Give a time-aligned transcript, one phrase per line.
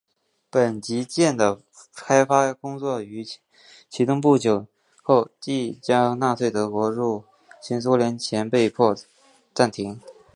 [0.49, 1.61] 本级舰的
[1.95, 3.23] 开发工作于
[3.87, 4.65] 启动不久
[5.03, 7.23] 后即因纳粹德国入
[7.61, 8.95] 侵苏联而被迫
[9.53, 10.01] 暂停。